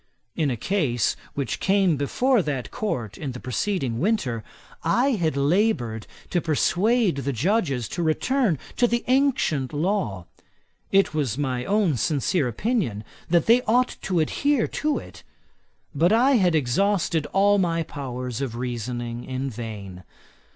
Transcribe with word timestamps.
In 0.35 0.49
a 0.49 0.57
case 0.57 1.15
which 1.35 1.59
came 1.59 1.95
before 1.95 2.41
that 2.41 2.71
Court 2.71 3.19
the 3.21 3.39
preceding 3.39 3.99
winter, 3.99 4.43
I 4.83 5.09
had 5.11 5.37
laboured 5.37 6.07
to 6.31 6.41
persuade 6.41 7.17
the 7.17 7.31
Judges 7.31 7.87
to 7.89 8.01
return 8.01 8.57
to 8.77 8.87
the 8.87 9.03
ancient 9.07 9.71
law. 9.73 10.25
It 10.91 11.13
was 11.13 11.37
my 11.37 11.65
own 11.65 11.97
sincere 11.97 12.47
opinion, 12.47 13.03
that 13.29 13.45
they 13.45 13.61
ought 13.67 13.97
to 14.01 14.19
adhere 14.19 14.67
to 14.69 14.97
it; 14.97 15.21
but 15.93 16.11
I 16.11 16.31
had 16.37 16.55
exhausted 16.55 17.27
all 17.27 17.59
my 17.59 17.83
powers 17.83 18.41
of 18.41 18.55
reasoning 18.55 19.23
in 19.25 19.51
vain. 19.51 20.03